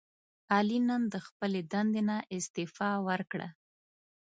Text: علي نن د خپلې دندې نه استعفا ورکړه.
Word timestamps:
علي 0.55 0.79
نن 0.87 1.01
د 1.13 1.15
خپلې 1.27 1.61
دندې 1.71 2.01
نه 2.09 2.17
استعفا 2.35 2.91
ورکړه. 3.07 3.47